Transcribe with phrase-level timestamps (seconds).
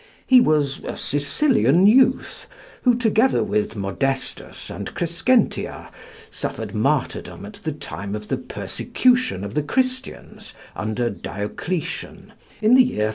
[0.25, 2.47] He was a Sicilian youth,
[2.81, 5.91] who, together with Modestus and Crescentia,
[6.31, 12.33] suffered martyrdom at the time of the persecution of the Christians, under Diocletian,
[12.63, 13.09] in the year 303.